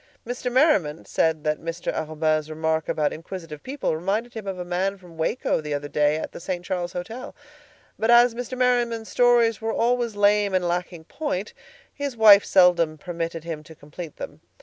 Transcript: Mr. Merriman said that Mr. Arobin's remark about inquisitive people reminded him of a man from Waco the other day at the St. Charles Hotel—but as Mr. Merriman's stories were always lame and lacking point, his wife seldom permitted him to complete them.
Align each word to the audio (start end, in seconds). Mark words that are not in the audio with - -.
Mr. 0.25 0.51
Merriman 0.51 1.05
said 1.05 1.43
that 1.43 1.61
Mr. 1.61 1.93
Arobin's 1.93 2.49
remark 2.49 2.89
about 2.89 3.13
inquisitive 3.13 3.61
people 3.61 3.95
reminded 3.95 4.33
him 4.33 4.47
of 4.47 4.57
a 4.57 4.65
man 4.65 4.97
from 4.97 5.15
Waco 5.15 5.61
the 5.61 5.75
other 5.75 5.87
day 5.87 6.15
at 6.17 6.31
the 6.31 6.39
St. 6.39 6.65
Charles 6.65 6.93
Hotel—but 6.93 8.09
as 8.09 8.33
Mr. 8.33 8.57
Merriman's 8.57 9.09
stories 9.09 9.61
were 9.61 9.71
always 9.71 10.15
lame 10.15 10.55
and 10.55 10.67
lacking 10.67 11.03
point, 11.03 11.53
his 11.93 12.17
wife 12.17 12.43
seldom 12.43 12.97
permitted 12.97 13.43
him 13.43 13.61
to 13.61 13.75
complete 13.75 14.15
them. 14.17 14.41